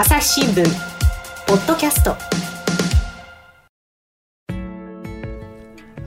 [0.00, 0.64] 朝日新聞
[1.48, 2.14] ポッドキャスト。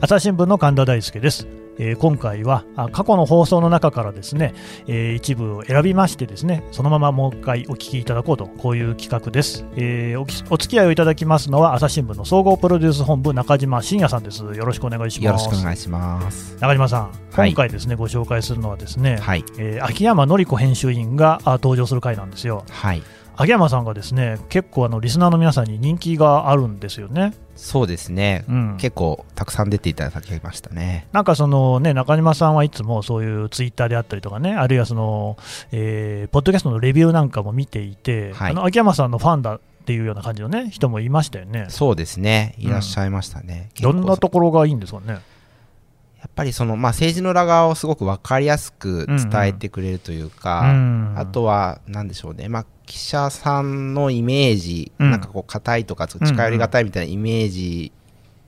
[0.00, 1.46] 朝日新聞の神田大輔です、
[1.78, 4.54] えー今回はあ過去の放送の中からですね、
[4.86, 14.42] えー一部を選びましてですねそのままもう一回お聞きいただこうとこういう企画です、えーおきお付き合いをいただきますのは朝日新聞の総合プロデュース本部中島真也さんです。
[14.42, 15.44] よろしくお願いします。
[15.44, 16.56] よろしくお願いします。
[16.60, 17.50] 中島さんはい。
[17.50, 19.44] 今回ですね、ご紹介するのはですね、はい。
[19.58, 22.64] えー秋山紀子編集員があ登場する回なんですよ。
[22.70, 23.02] はい。
[23.36, 28.44] 秋山さんがですね結構あのリスナーの皆さんに人気があるんですよね、そうですね。
[28.48, 31.06] うん、結構たくさん出ていただきましたね。
[31.12, 35.36] なんかそのね中島さんはいつもそういうツイッターであったりとかね、あるいはその、
[35.70, 41.66] えーポッドキャストのレビューなんかも見ていて、はいあの秋山さんのファンだっていうような感じのね人もいましたよね。
[41.68, 42.54] そうですね。
[42.58, 43.70] いらっしゃいましたね。
[43.74, 45.18] 結構どんなところがいいんですかね？
[46.22, 57.90] やっぱりその、まあ、政治の裏側をすごく分かりやすく伝えてくれるというか、うんあとは、なんでしょうね、まあ、記者さんのイメージ、うんなんかこう、硬いとか、近寄りがたいみたいなイメージ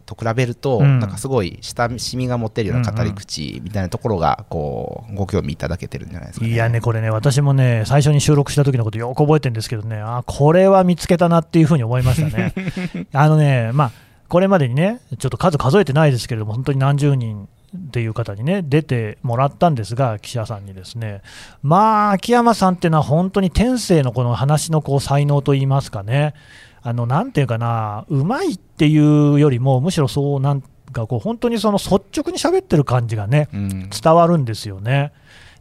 [0.06, 6.52] と比べると、うんなんかすごい親しみが持てるような語り口みたいなところが、こう、ご興味いただけてるんじゃないですか、ね。
[6.52, 12.54] いやね、これね、私もね、最初に収録した時のことよく覚えてるんですけどね、あこれは見つけたなっていうふうに思いましたね。
[13.12, 13.92] あのね、まあ、
[14.28, 21.22] これまでにね、ちょっと数数えてないですけれども、本当に何十人っていう方にね、出てもらったんですが、記者さんにですね、
[21.62, 26.34] まあ、秋山さんっていうのは本当に天性のこの話のこう才能といいますかね、
[26.82, 33.90] あのなんていうかな、うまいっていうよりも、むしろそうなんかこう、本当にその率直に喋ってる感じがね、うん。
[33.90, 35.12] 伝わるんですよね。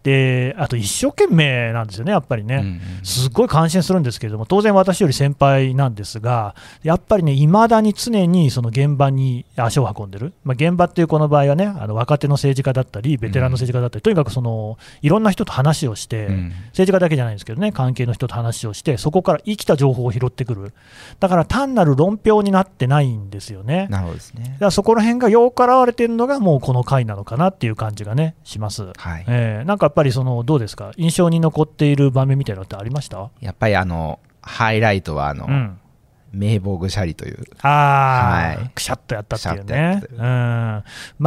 [0.04, 2.56] であと一生懸命なんですよね、やっぱりね。
[2.56, 20.74] うんうんすっごい感心するんですけれども、当然私より先輩なんですが、やっぱりね、いまだに常にその現場に足を運んでる、まあ、現場っていうこの場合はね、あの若手の政治家だったり、ベテランの政治家だったり、とにかくそのいろんな人と話をして、うん政治家だけじゃないんですけどね、関係の人と話をして、そこから生きた情報を拾ってくる、
[21.20, 23.88] だから単なる論評になってないんですよね。
[23.90, 24.60] なるほどですねだ。
[24.60, 28.84] からそこら辺がよく表れてるのが、もうこの回なのかなっていう感じがね、します。
[28.96, 29.26] はい。
[29.28, 33.30] えーなんかやっぱりそのどうですか、印象に残っている場面みたいなのってありました？
[33.42, 35.80] やっぱりあの、ハイライトはあの、うん、
[36.34, 37.44] 名簿ぐしゃりという。
[37.62, 38.70] あー、はい。
[38.74, 40.04] くしゃっとやったっていうね。
[40.12, 40.16] う。
[40.16, 40.84] ん、ま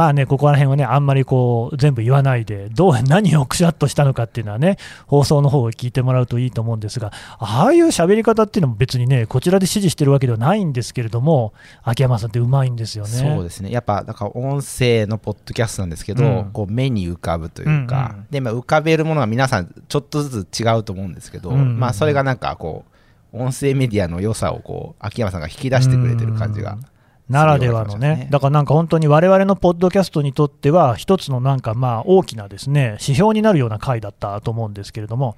[0.09, 11.53] あね、ここら辺はね、あんまりこう全部言わないで、どう 何をくしゃっとしたのかっていうのはね、放送の方を聞いてもらうといいと思うんですが、ああいう喋り方っていうのも別にね、こちらで指示してるわけではないんですけれども、
[11.83, 13.09] 秋山さんってうまいんですよね。
[13.09, 13.71] そうですね。
[13.71, 16.49] やっぱ、だから音声のポッドキャストなんですけど、うん。
[16.51, 18.27] こう目に浮かぶというか、うんうん。
[18.29, 21.79] で、まあ、浮かべるものは皆さんちょっとずつ違うと思うんですけど、うんうん。
[21.79, 22.96] まあ、それがなんかこう、
[23.37, 26.73] 音声メディアの良さをこう、秋山さんが引き出してくれてる感じが。
[26.73, 26.81] うん。
[27.29, 28.29] ならではのね。
[28.31, 35.35] だからなんか本当に我々のポッドキャストにとっては、一つのなんかまあ大きなですね指標になるような回だったと思うんですけれども、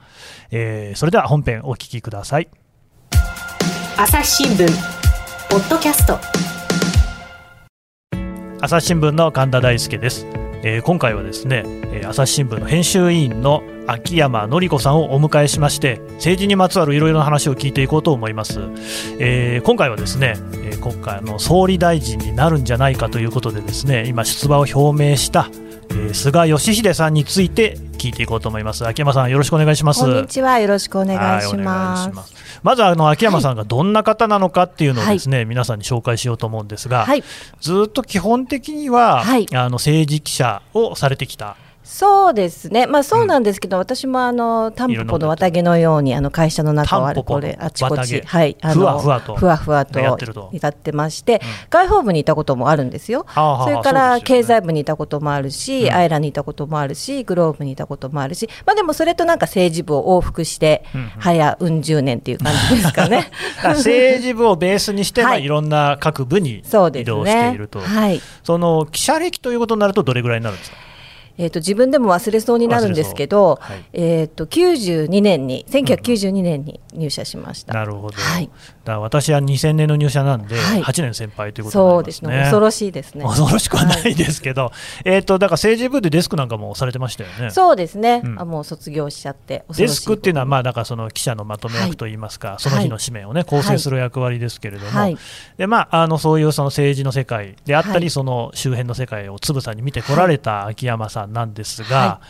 [0.52, 2.50] えーそれでは本編お聞きください。
[3.98, 4.68] 朝日新聞
[5.50, 6.20] ポッドキャスト。
[8.62, 10.28] 朝日新聞の神田大輔です、
[10.64, 18.60] えー今回はですね、えー朝日新聞の編集委員の秋山紀子さんをお迎えしまして政治にまつわるいろいろな話を聞いていこうと思います、
[19.20, 25.50] えー今回はですね、えー今回あの総理大臣になるんじゃないかということでですね今出馬を表明した、
[25.90, 28.88] えー菅義偉さんについて聞いていこうと思います。
[28.88, 30.00] 秋山さんよろしくお願いします。
[30.00, 30.58] こんにちは。
[30.60, 32.10] よろしくお願いします。
[32.10, 32.34] ます。
[32.64, 37.24] まずあの秋山さんがどんな方なのかっていうのをですね、皆さんに紹介しようと思うんですが、はい、
[37.60, 39.48] ずっと基本的には、はい。
[39.54, 41.58] あの政治記者をされてきた、
[41.92, 42.86] そうですね。
[42.86, 51.42] まあそうなんですけど、私もあのタンポポの綿毛のようにあの会社の中をあれこれあちこちはいあのふわふわとふわふわとやってまして、
[51.72, 53.26] 外報部にいたこともあるんですよ。
[53.28, 63.32] はあはあそれから経済部にいたこともあるし、うんアイラにいたこともあるし、グローブにいたこともあるし、まあでもそれとなんか政治部を往復して、うんうん早うん十年っていう感じですかね。
[63.64, 67.80] 政治部をベースにして、はいまあ、いろんな各部に移動していねると、。
[67.80, 68.22] はい。
[68.44, 70.89] その記者歴ということになると、どれぐらいになるんですか？
[71.40, 73.86] えー、と自分でも忘れそうになるんですけど、はい。
[73.94, 77.74] えー、と92年に1992年に入社しました。
[77.74, 78.50] なるほど、はい。
[78.84, 80.84] だ私は2000年の入社なんで、はい。
[80.84, 82.46] 8年先輩ということそうですすになりまね。
[82.47, 82.52] ね。
[82.52, 83.24] 恐ろしいですね。
[83.24, 84.74] 恐ろしくはないですけど、
[85.06, 87.52] えっ、と、だから政治部でデスクなんかもされてましたよね。
[87.52, 88.40] そうですね、うん。
[88.40, 95.18] あもう卒業しちゃってデスクっていうのは、まあ、だからその記者のまとめ役といいますか、その日の紙面をね、構成する役割ですけれども、はい。
[95.58, 98.09] でまあ、あのそういうその政治の世界であったり、はい。
[98.09, 102.22] その周辺の世界をつぶさに見てこられた秋山さんなんですが、は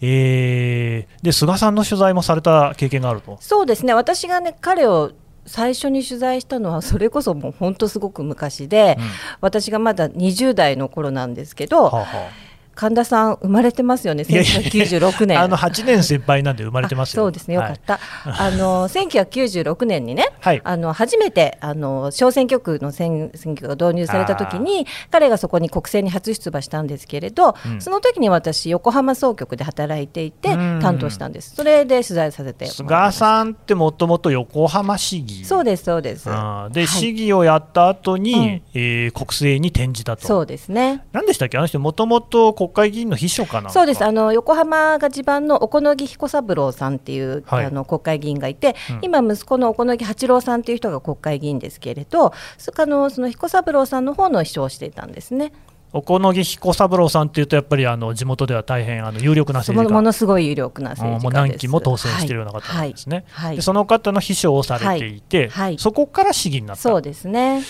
[0.00, 3.38] えーで菅さんの取材もされた経験があると。
[3.40, 3.94] そうですね。
[3.94, 5.12] 私がね彼を
[5.46, 9.04] 最初に取材したのはそれこそもう本当すごく昔で、うん。
[9.40, 12.30] 私がまだ20代の頃なんですけど、はあは
[12.78, 15.40] 神田さん生まれてますよね、いやいや1996年。
[15.40, 17.98] あの8年先輩なんで生まれてます そうですね、よかった。
[18.24, 20.60] あの1996年にね、はい。
[20.62, 27.80] あの 初めてあの小選挙区の選選挙が導入された時に、彼がそこに国政に初出馬したんですけれど、うん。
[27.80, 30.78] その時に私横浜総局で働いていてうん。
[30.80, 31.56] 担当したんです。
[31.56, 35.44] それで取材させて菅さんってもともと横浜市議。
[35.44, 36.26] そうですそうです。
[36.26, 36.86] で、はい。
[36.86, 38.62] 市議をやった後に、うん。
[38.74, 40.24] えー国政に転じたと。
[40.26, 41.02] そうですね。
[41.12, 44.04] 何でしたっけ、あの人、もともと国会議員の秘書かなそうです。
[44.04, 47.64] あの横浜が地盤の小此木彦三郎さんっていう、はい。
[47.64, 48.98] あの国会議員がいて、うん。
[49.02, 55.52] 今、息子の小此木八郎さんっていう人が国会議員ですけれど、そあのその彦三郎さんの方の秘書をしていたんですね。
[55.92, 59.90] 小此木彦三郎さんっていうと、やっぱりあの地元では大変あの有力なそ政治家。
[59.90, 61.52] のものすごい有力な政治もう家です。
[61.52, 63.46] 何期も当選しているような方なんですね、はい。
[63.48, 63.56] はい。
[63.56, 65.48] でその方の秘書をされていて、はい。
[65.48, 65.78] はい。
[65.78, 67.62] そこから市議になった、そうですね。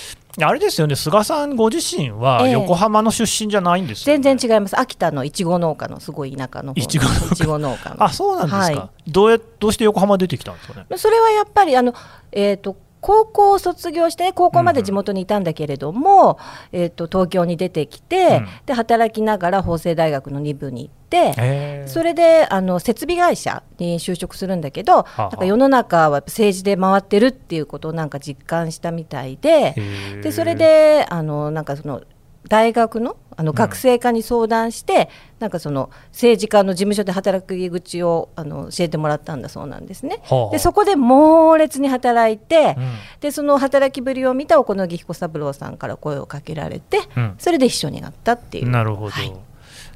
[0.45, 4.79] あれですよね、菅さんご自身はええ横浜の出身じゃないんですよ、ね全然違います。
[4.79, 8.05] 秋田のいちご農家のすごい田舎のいちご農家の。
[8.05, 10.87] あそうなんですか、はどうやどうして横浜出てきたんですかね。
[10.97, 11.95] それはやっぱりあの、
[12.33, 16.39] えー、と高校を卒業して、高校まで地元にいたんだけれども、
[16.73, 18.49] えー、と東京に出てきて、うん。
[18.67, 29.75] で働きながら法政大学の2部に行って、それであの設備会社に就職するんだけど、あなんか世の中は政治で回ってるっていうことをなんか実感したみたいで、
[30.23, 32.03] でそれであのなんかその
[32.49, 35.09] 大学のあの学生課に相談して、
[35.39, 40.21] なんかその政治家の事務所で働く入り口をあの教えてもらったんだそうなんですね。
[40.25, 42.89] はあでそこで猛烈に働いて、うん
[43.21, 48.69] でその働きぶりを見た小此木彦三郎さんから声をかけられて、うんそれで秘書になったっていう。
[48.69, 49.11] なるほど。
[49.11, 49.33] はい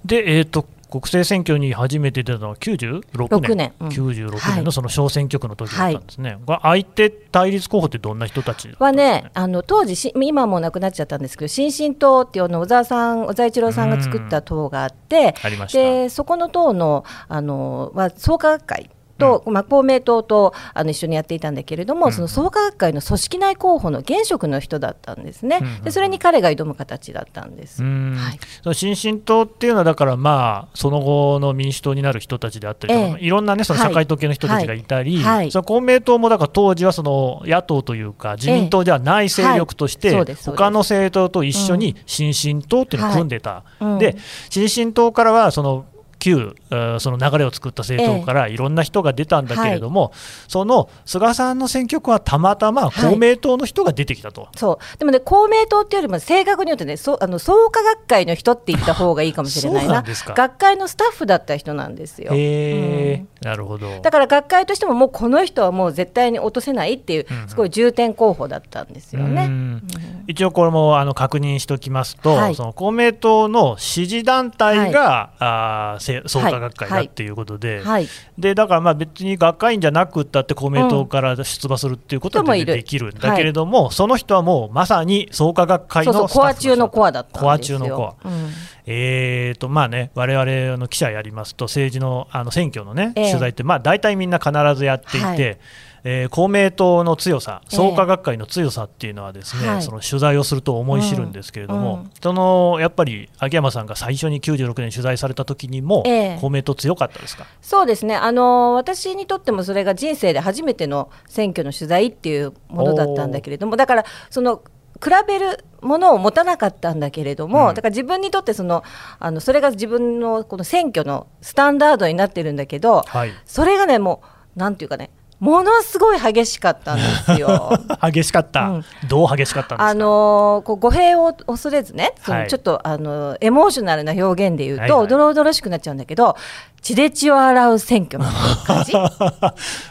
[0.05, 3.41] で、えー、と国政選挙に初めて出たのは96年。
[3.41, 3.73] 6年。
[3.81, 3.89] うん。
[3.89, 15.35] 96はい年のその小選挙区の時だったんですね、これ相手対立候補ってどんな人たちだったはね、あの当時し、今もうなくなっちゃったんですけど、新進党っていうの小沢さん、小沢一郎さんが作った党があって、
[15.73, 18.91] でそこの党のあのは創価学会
[19.23, 22.13] と、まあ、公明党とあの一緒にやっていたんだけれども、うん。
[22.13, 25.85] その創価学会の組織内候補の現職の人だったんですね、うん。
[25.85, 27.83] でそれに彼が挑む形だったんです。
[27.83, 28.17] うん。
[28.17, 28.39] はい。
[28.63, 33.25] その新進党っていうのは、だからまあ、その後の民主党になる人たちであったりとか、ええ。
[33.25, 33.89] いろんなね、そのはい。
[33.89, 35.37] 社会党系の人たちがいたり、はい。
[35.37, 40.13] はいその公明党もだから当時はその野党というか、自民党ではない勢力として、
[40.45, 43.99] 他の政党と一緒に新進党っていうのを組んでた、うん。
[43.99, 44.17] で
[44.51, 45.87] 新進党からはその
[46.23, 50.13] 旧えーその流れを作った政党からいろんな人が出たんだけれども、
[50.47, 54.49] その菅さんの選挙区はたまたま公明党の人が出てきたと。
[54.57, 54.99] そう。
[54.99, 59.83] でもね、公明党っていうよりも正確に言うとね、そうあの創価学会の人って言った方がいいかもしれないな。
[59.83, 60.35] そうなんですか。
[60.35, 62.33] 学会のスタッフだった人なんですよ。
[62.33, 63.29] へうん。
[63.41, 64.01] ーなるほど。
[64.01, 67.43] だから学会としても、もうこの人はもう絶対に落とせないっていううん。
[67.43, 69.47] うん、すごい重点候補だったんですよね。
[69.47, 69.83] うん
[70.27, 72.55] 一応これもあの確認しておきますと、はい。
[72.55, 77.07] その公明党の支持団体が、あーせ創価学会だはい。
[77.07, 78.09] っていうことで、はい、
[78.39, 87.79] でだからまあ別に学会員じゃなくったって公明党から出馬するっていうことはできるんだけれども、その人はもうまさに創価学会のコア中のコアだったんですよ。
[87.79, 88.29] コア中のコア。
[88.29, 88.51] うん。
[88.85, 95.59] えーとまあね、我々あの記者やりますと、政治のあの選挙の、ねええ取材って、まあ、大体みんな必ずやっていて、はい
[96.05, 97.77] えー公明党の強さ、ええ。
[97.77, 99.83] 創価学会の強さっていうのは、ですね、はい。
[99.83, 102.11] その取材をすると思い知るんですけれども、うんうん。
[102.21, 106.39] そのやっぱり秋山さんが最初に96年取材された時にも、ええ。
[106.41, 107.47] 公明党強かったですか？
[107.61, 114.63] そうですね、あの私にとってもそれが人生で初めての選挙の取材っていうものだったんだけれども、だから、その
[115.03, 117.75] 比べるものを持たなかったんだけれども、うん。
[117.75, 118.85] だから自分にとってその
[119.19, 124.23] あのそれが自分のこの選挙のスタンダードになってるんだけど、はい、それがね、も
[124.57, 125.11] う、なんていうかね、
[125.43, 127.03] ものすごい激しかったんで
[127.35, 127.73] すよ。
[128.01, 129.89] 激しかった、うんどう激しかったんですか？
[129.91, 136.37] あのーこう語弊を恐れずね、そはいのちょっと、あのエモーショナルな表現で言うと、はいはいおどろおどろしくなっちゃうんだけど、
[136.81, 138.25] 血で血を洗う選挙の
[138.65, 138.93] 感じ。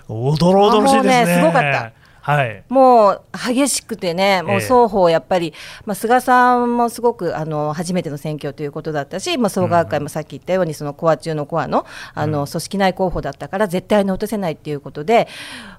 [0.08, 1.16] おどろおどろしいですね。
[1.16, 1.92] あもうねすごかった
[2.36, 2.64] はい。
[2.70, 5.54] もう激しくてね、もうええ双方やっぱり、
[5.86, 15.28] まあ、菅さんもすごくあの初めての選挙ということだったし、まあ、総学会もさっき言ったように、そのコア中のコアのあの組織内候補だったから、絶対に落とせないっていうことで、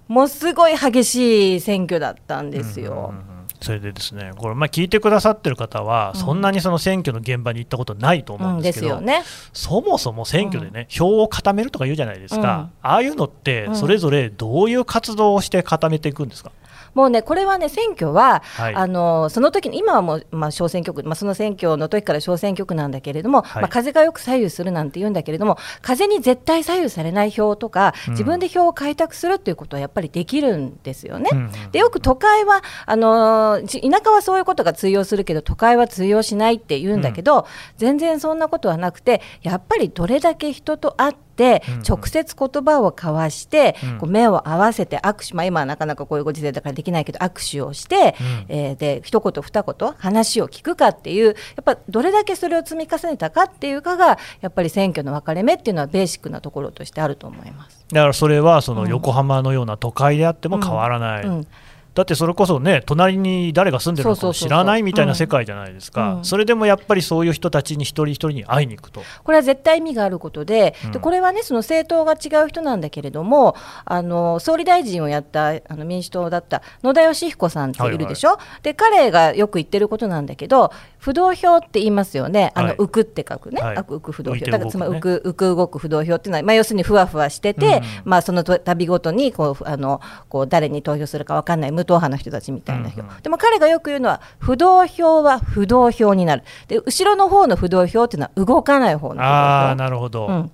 [0.08, 2.92] もうすごい激しい選挙だったんですよ。
[2.92, 3.31] うんうんうん
[3.62, 9.22] それでですね、これ、まあ、聞いてくださってる方は、そんなにその選挙の現場に行ったことないと思うんですけど、すよね。
[9.52, 16.50] そもそも選挙でね、票を固めるとか言うじゃないですか、ああいうのって、それぞれどういう活動をして固めていくんですか、
[16.94, 18.74] もうね、これはね、選挙は、はい。
[18.74, 23.62] あのその時に今はもう、まあ、小選挙区、まあ、その選挙の時から小選挙区なんだけれども、はい。
[23.62, 28.12] まあ、風がよく左右するなんて言うんだけれども、風に絶対左右されない票とか、うん。
[28.12, 31.30] 自分で票を開拓するっていうことはやっぱりできるんですよね。
[31.32, 37.46] うんうんでよく都会はあの田舎はそういうことが通用するけど都会は通用しないって言うんだけど、
[37.76, 43.98] 全然そんなことはなくてやっぱりどれだけ人と会ってうんうん直接言葉を交わして、うん。
[43.98, 48.44] こう目を合わせて握手、まあ、今はなかなかこういうご時世だからできないけど握手をして、うん。
[48.48, 57.84] えーで一言二言話を聞くかっていうやっぱどれだけそれを積み重ねたかっていうかがやっぱり選挙の分かれ目っていうのはベーシックなところとしてあると思います。
[57.92, 58.88] だからそれはそのうん。
[58.88, 61.46] 横浜のような都会であっても変わらない、うん
[61.94, 66.24] だってそれこそね、隣に誰が住んでるのか知らないみたいな世界じゃないですか、うん。
[66.24, 69.02] それでもやっぱりそういう人たちに一人一人に会いに行くと。
[69.24, 70.92] これは絶対意味があることで,、うん。
[70.92, 82.52] でこれはねその政党が違う人なんだけれどもあの総理大臣をやったあの民主党だった野田佳彦さんっているでしょ、で彼がよく言ってることなんだけど不動票って言いますよね。
[82.54, 82.76] あの、はい。
[82.76, 83.76] 浮くって書くね、はい。
[83.76, 84.46] あ浮く不動票。
[84.46, 88.10] だからつまり浮く浮く動く不動票っていうのは、まあ、要するにふわふわしてて、うん。
[88.10, 93.22] まあ、その度ごとにこうあのこう誰に投票するか分かんない無党派の人たちみたいな票、うんうん。
[93.22, 96.44] でも彼がよく言うのは不動票は不動票になる。
[96.68, 100.26] で後ろの方の不動票っていうのは動かない方のああ、なるほど。
[100.26, 100.50] うん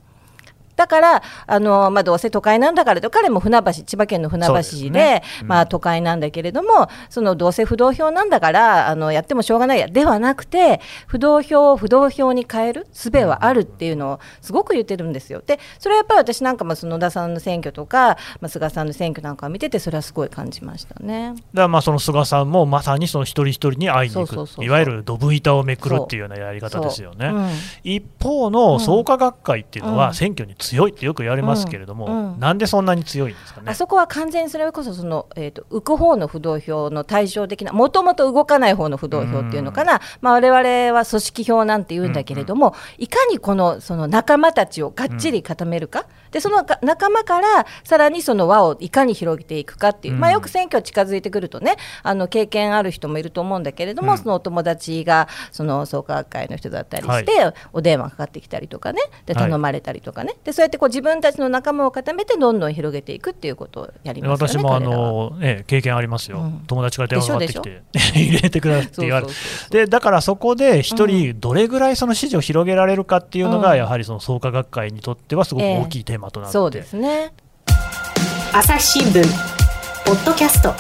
[0.79, 4.55] だから、あのまあ、どうせ都会なんだからと、彼も船橋、千葉県の船橋
[4.85, 15.43] で、ねうんまあ、都会なんだけれども、そのどうせ不動票なんだからあの、やってもしょうがないや、ではなくて、不動票を不動票に変える術はあるっていうのをすごく言ってるんですよ。
[15.45, 21.35] で、それはやっぱり私なんかも、その野田さんの選挙とか、まあ、菅さんの選挙なんかを見てて、それはすごい感じましたね。
[21.35, 24.65] だからまあその菅さんもまさにその一人一人に会いに行く。
[24.65, 27.29] いわゆるドブ板をめくるっていうようなやり方ですよね。
[27.31, 27.39] そう。
[27.39, 27.51] うん。
[27.85, 29.97] 一方の創価学会っていうのうん。
[29.97, 32.41] は選挙に強いってよく言われますけれども、うんうん。
[32.41, 33.67] なんでそんなに強いんですかね？
[33.71, 33.75] あ。
[33.75, 50.21] そこは完全にそれこそその、えー、と浮く方の不動票の対照的なもともと動かない方の不動票っていうのかな、まあ、我々は組織票なんて言うんだけれども、いかにこのその仲間たちをがっちり固めるか、でそのが仲間からさらにその輪をいかに広げていくかっていう、うん。
[50.21, 54.19] まあ、よく選挙近づいてくるとねあの経験ある人もいると思うんだけれども、うん。
[54.19, 57.33] そのお友達がその創価学会の人だったりして、
[57.73, 59.49] お電話かかってきたりとかねではい。
[59.49, 64.55] 頼まれたりとかね、でそうやってこう自分たちの仲間を固めてどんどん広げていくっていうことをやりますよね。
[64.55, 66.65] 私もあの、ね、経験ありますよ、うん。
[66.67, 69.27] 友達から電話かかってきでて 入れてくださいって言われ
[69.71, 69.87] て。
[69.87, 73.79] だからそこで一人どれぐらいその支持を広げられるかっていうのが、うん。
[73.79, 77.33] やはりその創価学会にとってはすごく大きいテーマとなって、そうですね。
[78.53, 79.23] 朝日新聞。
[80.05, 80.75] ポッドキャスト。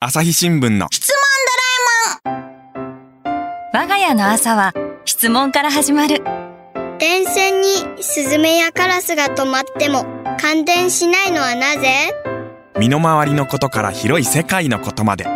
[0.00, 0.88] 朝日新聞の。
[3.72, 4.72] 我が家の朝は
[5.04, 6.22] 質問から始まる。
[6.98, 7.68] 電線に
[8.00, 10.06] スズメやカラスが止まっても
[10.40, 12.14] 感電しないのはなぜ？
[12.78, 15.26] 身の回りのことから広い世界のことまで。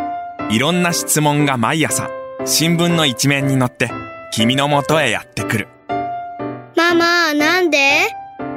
[0.51, 2.09] いろんな質問が毎朝
[2.45, 3.91] 新聞の一面に載って
[4.33, 5.69] 君のもとへやってくる。
[6.77, 7.79] ママなんで？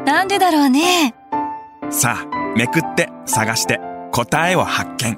[0.06, 1.16] なんでだろうね。
[1.90, 3.80] さあめくって探して
[4.12, 5.14] 答えを発見。
[5.14, 5.18] あっ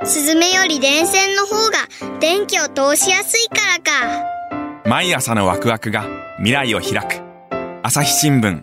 [0.00, 0.06] た。
[0.06, 4.88] スズメより電線の方が電気を通しやすいからか。
[4.88, 6.06] 毎朝のワクワクが
[6.38, 7.20] 未来を開く。
[7.82, 8.62] 朝日新聞。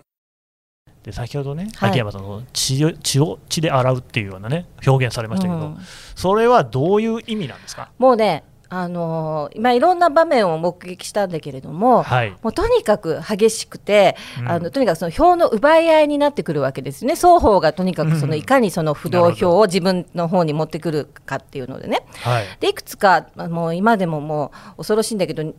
[1.04, 1.90] で先ほどね、はい。
[1.90, 5.78] 秋山さんの血を血を血で洗うっていうようなね表現されましたけど、うん。
[6.16, 7.90] それはどういう意味なんですか？
[7.96, 12.30] もうね、あのーまあ、いろんな場面を目撃したんだけれども、はい。
[12.40, 14.48] もうとにかく激しくて、うん。
[14.48, 18.38] あのとにかくその票の奪い合いになってくるわけですね、双方がとにかくそのうん。
[18.38, 22.44] いかにその不動票を自分の方に持ってくるかっていうのでね、はい。
[22.60, 25.52] でいくつか、まあもう今でももう恐ろしいんだけど、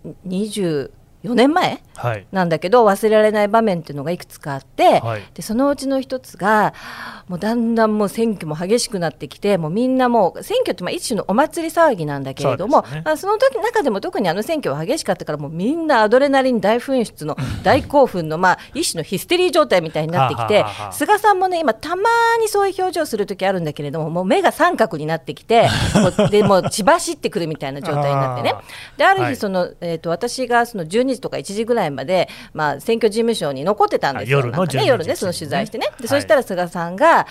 [1.23, 1.81] 24年前？
[1.95, 2.25] はい。
[2.31, 5.23] なんだけど、忘れられない場面っていうのがいくつかあって、はい。
[5.33, 6.73] でそのうちの一つが、
[7.27, 13.01] もうだんだんもう選挙も激しくなってきて、もうみんなもう、選挙ってまあ一種のお祭り騒ぎなんだけれども、そね。
[13.05, 22.03] まあその時中でも特にあの選挙は激しかったから、もうみんなアドレナリン大噴出の 大興奮の、まあ、一種のヒステリー状態みたいになってきて菅さんもね、今、たま
[22.39, 28.53] にそういう表情する時あるんだけれども、もう目が三角になってきて、 もうでもう血走ってくるみたいな状態になってね。
[28.55, 28.61] あ。
[28.97, 29.33] であるはい。
[29.33, 37.27] 日その、えー、と私がその12時とか1時ぐらいまで、まあ、選挙事務所に残ってたんですよ、あ夜のね、12夜ね、時その取材してね、ではいそしたら菅さんが、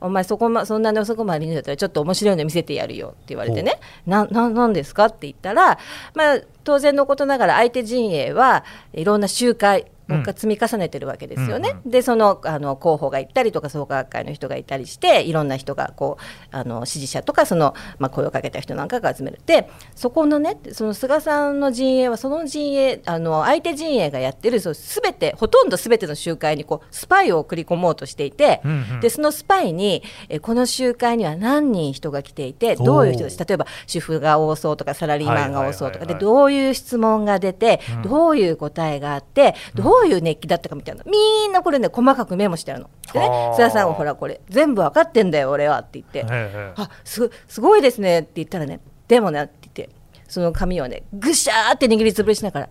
[0.00, 5.78] お前そこ、ま、そんなに遅くまでいるんだったら、ちょっと面白いの見せてやるよって言われてね、なななんですかって言ったら、
[6.14, 11.76] まあ、当然のことながら、相手陣営はいろんな集会、もう一回積み重ねてるわけですよね。
[11.84, 19.40] うんでそのあの候補が行ったりとか創価学会の人がいたりしていろんな人がこうあの支持者とかその、まあ、声をかけた人なんかが集める。
[19.46, 29.00] でそこのねその菅さんの陣営はその陣営あの相手陣営がやってるそう全てほとんど全ての集会にこうスパイを送り込もうとしていて、うんうん。
[29.00, 41.04] でそのスパイにえこの集会には何人人が来ていてどういう人たち例えば主婦が多そうとかサラリーマンが多そうとかでどういう質問が出て、どういう答えがあってどういう熱気だったかみたいな。
[41.04, 42.90] みんなこれね細かくメモしてあるの。
[43.12, 43.28] でね。
[43.28, 45.80] はあ菅さんはほらこれ全部分かってんだよ俺は。
[45.80, 46.26] って言って。
[46.30, 49.94] ええあすすごいですねって言ったらねでもねって言って。
[50.26, 52.68] その紙をねぐしゃーって握りつぶしながら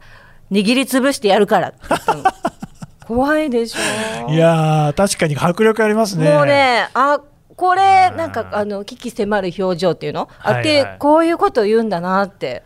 [0.52, 2.24] 握りつぶしてやるからって言ったの。
[3.08, 4.30] 怖いでしょ。
[4.32, 6.30] いやー、確かに迫力ありますね。
[6.34, 7.22] もうねあ
[7.56, 10.28] これなんかあの危機迫る表情っていうの？
[10.40, 10.86] あって、はい。
[10.86, 12.64] はいこういうことを言うんだなって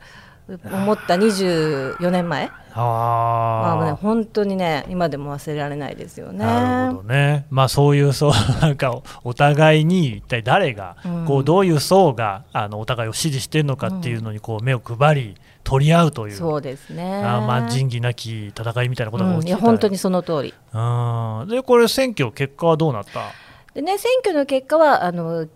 [0.72, 2.50] 思った24年前。
[2.75, 6.46] まあもうねあー本当にね今でも忘れられないですよね。
[6.46, 11.25] なるほどね、まあ、そういうそうなんかおお互いに一体誰が、うん。
[11.25, 16.36] こうどういう層があのお互いを支持しているのかっていうのにこう目を配り取り合うという。
[16.36, 17.04] そうですね。
[17.24, 20.54] あーまあ仁義なき戦いみたいなことが起きてたや本当にその通り。
[20.74, 21.48] うん。
[21.50, 23.22] でこれ選挙結果はどうなった？
[23.74, 25.48] でね、選挙の結果はあの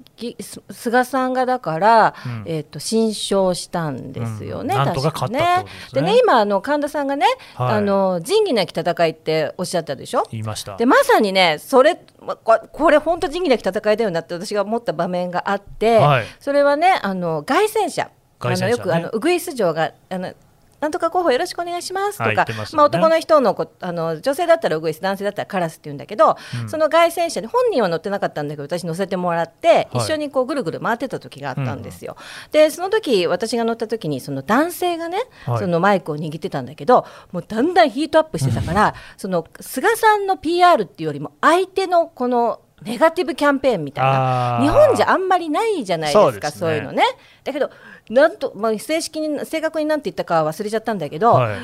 [0.70, 2.44] 菅さんがだから、うん。
[2.46, 4.86] えっと新勝したんですよね、うん。
[4.86, 6.02] なんとか確勝ったってことですね。
[6.02, 7.26] でね今あの神田さんがね、
[7.56, 7.74] はい。
[7.76, 10.24] あの仁義なき戦いっておっしゃったでしょ？
[10.32, 10.78] 言いました。
[10.78, 16.26] でまさにねそれまここれ本当仁義なき戦いだよなって私が思った場面があって、はい。
[16.40, 18.10] それはねあの凱旋者。
[18.44, 20.34] あのよくあのウグイス嬢があの
[20.82, 22.56] なんとか候補よろしくお願いしますとか、はいまね。
[22.74, 26.36] まあ、男の人のこあの女性だったらウグイス男性だったらカラスって言うんだけど、
[26.68, 30.04] その凱旋者に本人は乗ってなかったんだけど私乗せてもらって、はい。
[30.04, 32.18] 一緒にこうぐるぐる回ってた時があったんですよ。
[32.52, 35.60] でその時私が乗った時にその男性がね、はい。
[35.60, 44.60] そのマイクを握ってたんだけどもうだんだんヒートアップしてたから、その菅さんの PR っていうよりも相手のこのネガティブキャンペーンみたいな。
[44.62, 46.56] 日本じゃあんまりないじゃないですかね。
[46.56, 47.04] そういうのね。
[47.44, 47.70] だけど
[48.10, 51.60] なんと、まあ、正式に正確になんて言ったかは忘れちゃったんだけど、はい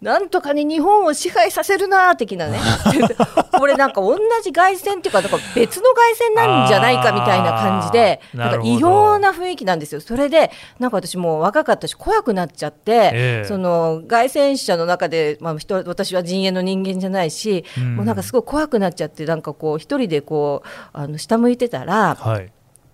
[0.00, 2.58] なんとかに日本を支配させるなー的なね。
[3.58, 10.00] これなんか同じ凱旋っていうかなんか別の凱旋なんじゃないかみたいな感じでなんか異様な雰囲気なんですよ。
[10.00, 13.44] それでなんか私もう若かったし怖くなっちゃって、ええ。
[13.44, 17.96] その凱旋者の中で、まあ、人私は陣営の人間じゃないし、うん。
[17.96, 22.16] もうなんかすごい怖くなっちゃってなんかこう一人でこうあの下向いてたら。
[22.20, 22.52] はい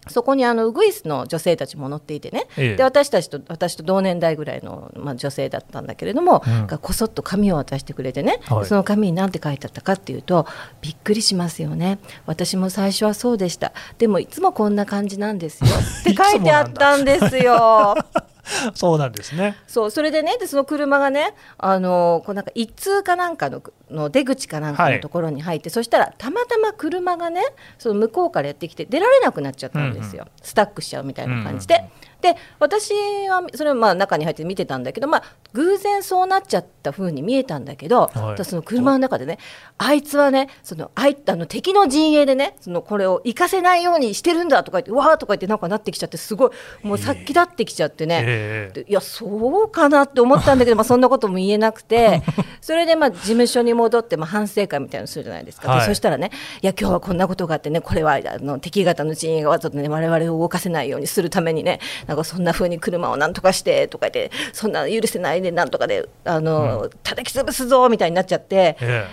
[0.09, 2.77] そこにあのウグイスの女性たちも乗っていてね、ええ。
[2.77, 6.67] で私たちと私と同年代ぐらいの、まあ、女性だったんだけれども、うん。
[6.67, 8.67] がこそっと紙を渡してくれてね、はい。
[8.67, 10.47] その紙に何て書いてあったかっていうと
[10.81, 11.99] びっくりしますよね。
[12.27, 13.73] 私も最初はそうでした。
[13.99, 15.71] でもいつもこんな感じなんですよ。
[15.71, 17.95] って書いてあったんですよ。
[18.75, 19.57] そうなんですね。
[19.67, 27.43] そうそれでねでその車がねあのこうなんか一通かなんかのの出口かなんかのところに入って、そしたらたまたま車がね
[27.79, 31.85] その向こうからやってきて出られなくなっちゃったんですよ、スタックしちゃうみたいな感じで。
[32.25, 32.95] で私
[33.29, 38.45] はそれはまあ中に入って見てたんだけど、まあ、偶然そうなっちゃった風に見えたんだけど、はい。
[38.45, 39.39] その車の中でね
[39.77, 46.51] あいつはねそのあいあの敵の陣営でねそのこれを行かせないようにしてるんだとか言ってうわーとか言ってなんかなってきちゃってすごい
[46.83, 48.73] もう先立ってきちゃってね、ええ。
[48.85, 52.23] でいやそうかなって思ったんだけど、まあ、そんなことも言えなくて
[52.63, 55.87] それでまあ事務所に戻ってまあ反省会みたいなのするじゃないですか、ではい。
[55.87, 56.31] そしたらね
[56.63, 61.81] いや今日はこんなことがあってねこれはあの敵方の陣営がわざとね我々を動かせないようにするためにね
[62.15, 68.77] なんかそんな風に車をなんとかしてとか言ってそんな許せないでなんとかであの、叩き潰すぞみたいになっちゃって。
[68.81, 69.07] え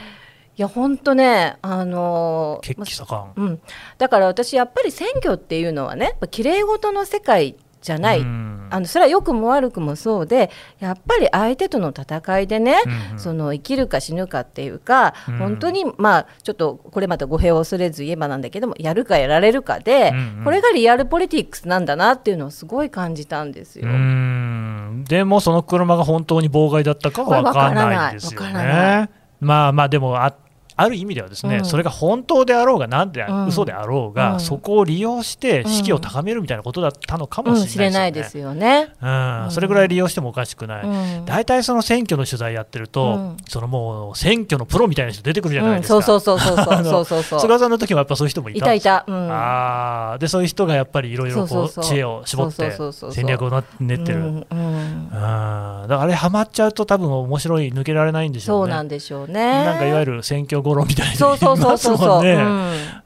[0.57, 3.31] いや本当ねあのえ血気盛ん。
[3.35, 3.61] うん、
[3.97, 8.67] だから私やっぱり選挙っていうのはねきれい事の世界じゃない、うん。
[8.69, 13.19] あのそれは良くも悪くもそうでやっぱり相手との戦いでね、うんうん。
[13.19, 15.37] その生きるか死ぬかっていうか、うん。
[15.37, 20.43] 本当にまあちょっとこれまた語弊を恐れず言えばなんだけどもやるかやられるかで、うんうん。
[20.45, 23.87] これがリアルポリティックスなんだなっていうのをすごい感じたんですよ。
[25.07, 28.13] でもその車が本当に妨害だったかは分からない。
[28.13, 29.09] ですよね。
[29.39, 30.35] まあまあでもあ
[30.75, 38.93] ある意味ではですね、うんそれが本当であろうがなんで、うん嘘であろうが、うんそこを利用して士気を高めるみたいなことだったのかもうん、しれないいですすよね。
[39.49, 40.83] それぐらい利用してもおかしくない。
[40.83, 46.01] うん大体その選挙の取材やってると、うんそのもう選挙のプロみたいな人出てくるじゃないうん、ですか。
[46.01, 47.39] そうそうそうそうそうそうそうそう。
[47.39, 49.03] 菅さんの時もやっぱそういう人もいいたいた。
[49.07, 49.29] うん。
[49.31, 54.19] あーでそういう人がやっぱりいろいろこそうそうそうう知恵を絞ってそうそうそうそう戦略をな練ってる。
[54.19, 58.73] うんうんうんだからあれハマっちゃうと多分面白い抜けられないんでしょそううね。
[58.73, 59.65] なんでしょうね。
[59.65, 62.23] なんかいわゆる選挙頃みたいなそうそうそうそうそう。
[62.23, 62.33] ね。
[62.33, 62.41] うん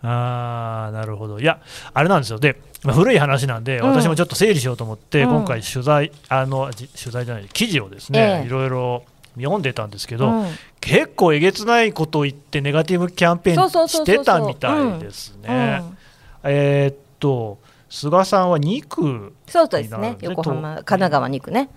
[0.08, 1.40] ああなるほど。
[1.40, 1.60] いや
[1.94, 2.40] あれなんですよ。
[2.40, 9.04] で、まあ、古い話なんで、うん私もちょっと整理しようと思って、うん今回取材あのじ取材じゃない記事をですね、ええいろいろ
[9.38, 10.48] 読んでたんですけど、うん
[10.82, 15.82] 結構えげつないことを言ってネガティブキャンペーンしてたみたいですね。
[16.44, 17.58] えーっと
[17.90, 21.70] 菅さんは2区そうですね横浜と神奈川に行くね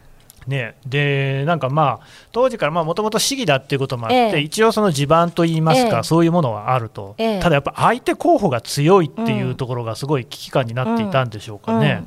[0.49, 4.41] ね、でなんかまあ当時からもともと市議だっていうこともあって、ええ。
[4.41, 6.03] 一応その地盤といいますか、ええ。
[6.03, 7.41] そういうものはあると、ええ。
[7.41, 12.03] ただやっぱ相手候補が強いっていうところがすごい危機感になっていたんでしょうかね。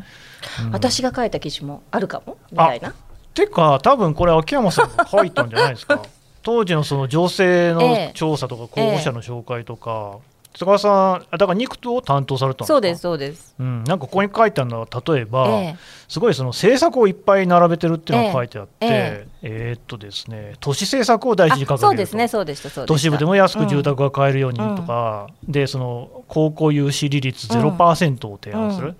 [0.65, 0.71] うん。
[0.71, 2.95] 私が書いた記事もあるかもみたいな。
[3.35, 6.01] てか多分これ秋山さんが書いたんじゃないですか。
[6.41, 8.11] 当時のその情勢のええ。
[8.15, 10.17] 調査とか候補者の紹介とか、
[10.53, 12.73] 菅さんあだから2区を担当されたんですか？
[12.73, 13.55] そうですそうです。
[13.59, 15.75] うん、なんかここに書いてあるのは例えば、ええ。
[16.07, 19.73] すごいその政策をいっぱい並べてるっていうのが書いてあって、ええ。
[19.77, 28.95] ーっとですね都市政策を大事に掲げるそうですねそうでしたそうでした都市部でも安く住宅が買えるようにとか、でその高校融資利率0%を提案する、うん。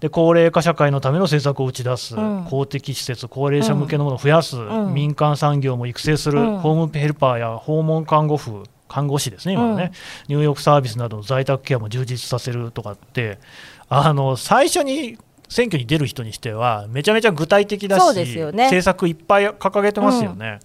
[0.00, 2.44] で高齢化社会のための政策を打ち出す、うん。
[2.48, 4.92] 公的施設、高齢者向けのものを増やす、ん。
[4.94, 6.58] 民間産業も育成する、うん。
[6.58, 9.90] ホームヘルパーや訪問看護婦、看護師ですね、今のね、
[10.28, 13.40] 入浴サービスなどの在宅ケアも充実させるとかって、
[13.88, 18.64] あの最初に選挙に出る人にしては、めちゃめちゃ具体的だし、そうですよね。
[18.66, 20.60] 政策いっぱい掲げてますよね。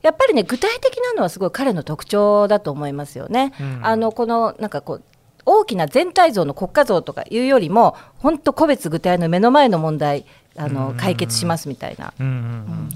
[0.00, 3.52] やっぱりね具体的なのはすごい彼の特徴だと思いますよね。
[3.60, 3.80] うん。
[3.82, 5.02] あのこのなんかこう
[5.44, 10.24] 大きな全体像の国家像とかいうよりも本当個別具体の目の前の問題
[10.56, 12.12] あの解決しますみたいな。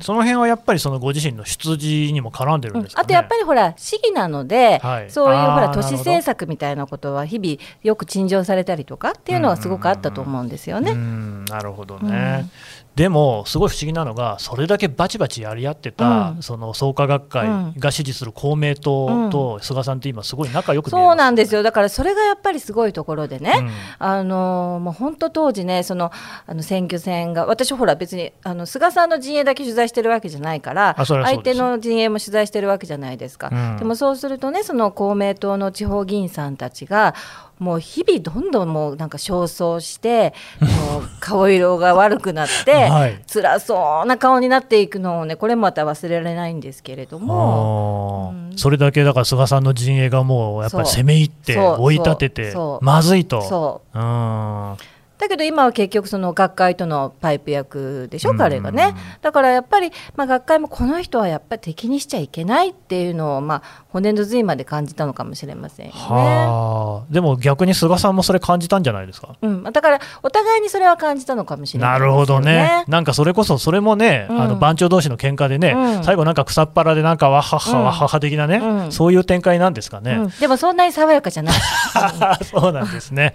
[0.01, 3.05] その辺はやっぱりそのご自身の出自にも絡んでるんですか、ね。
[3.05, 5.11] あとやっぱりほら市議なので、はい。
[5.11, 10.93] そういうほら都市政策みたいなことは日々よく陳情されたりとかっていうのはすごくあったと思うんですよね。
[10.93, 11.45] うん。
[11.47, 12.49] なるほどね、
[12.97, 16.43] でもすごい不思議なのがそれだけバチバチやり合ってた、うん。
[16.43, 17.47] その創価学会
[17.79, 21.63] が支持する公明党と菅さんって今すごい仲良く見えますそうなんですよ。
[21.63, 23.71] だからそれがやっぱりすごいところでね、うん。
[23.99, 26.11] あのもう本当当時ねその
[26.47, 33.77] あの選挙戦が私ほら別にあの菅さんの陣営だけ取材してるわけじゃないから相手の陣営も取材してるわけじゃないですか、うん。
[33.77, 37.15] でもそうするとねその公明党の地方議員さんたちが
[37.59, 43.23] もう日々どんどんもうなんか焦燥してもう顔色が悪くなって、 はい。
[43.33, 48.33] 辛そうな顔になっていくのをねこれもまた忘れられないんですけれども。
[48.35, 48.59] あー。
[48.59, 50.95] それだけだから菅さんの陣営がもうやっぱりそう。
[50.97, 51.83] 攻め入ってそう。
[51.83, 52.85] 追い立ててそう。
[52.85, 53.43] まずいと。
[53.43, 53.99] そう。
[53.99, 54.77] うん
[55.19, 58.39] だけど今は結局その学会とのパイプ役でしょ、うん。
[58.39, 58.95] 彼がね。
[59.23, 65.99] だからやっぱり、まあ、学会もこの人はやっぱり敵にしちゃいけないっていうのを、まあ、骨の髄まで感じたのかもしれませんよね。
[65.99, 67.13] はあ。
[67.13, 69.37] でも逆に菅さんもそれ感じたんじゃないですか？
[69.41, 74.41] うん、だからお互いにそれは感じたのかもしれないね、るほどね、なんかそれこそ、それもね、うん。
[74.41, 76.05] あの番長同士の喧嘩でね、うん。
[76.05, 78.93] 最後、なんか草っ腹で、なんかわっはっはうんわっはっは的なね、うん。
[78.93, 80.15] そういう展開なんですかね。
[80.15, 81.55] うん、でもそんなに爽やかじゃない。
[82.45, 83.33] そうなんですね。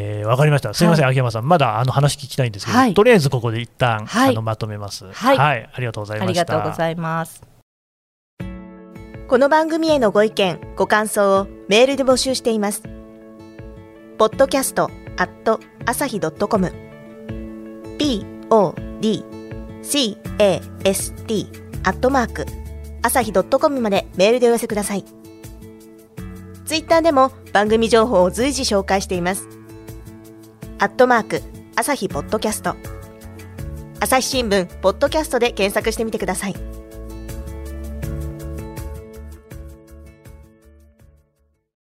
[0.00, 0.72] えーわかりました。
[0.74, 5.10] すみません、秋山さん、まだあの話聞きたいんですけど、はいとりあえずここで一旦、はいあのまとめます。
[5.12, 6.44] はいありがとうございありました。
[6.44, 7.42] がとうございます。
[9.26, 12.82] この番組へのご意見、ご感想をメールで募集しています。
[14.18, 14.82] podcast
[15.16, 16.72] アット朝日 .com
[17.98, 19.24] p o d
[19.82, 21.48] c a s t
[21.82, 22.46] アットマーク
[23.02, 25.04] 朝日 .com までメールでお寄せください。
[26.66, 29.57] ツイッターでも番組情報を随時紹介しています。
[30.80, 31.42] アットマーク
[31.74, 32.76] 朝日ポッドキャスト
[33.98, 36.77] 朝日新聞ポッドキャストで検索してみてください。